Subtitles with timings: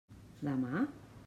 [0.47, 0.81] Demà?